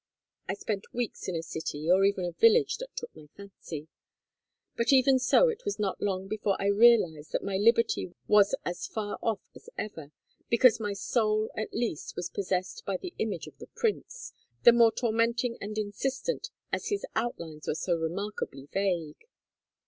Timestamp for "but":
4.75-4.91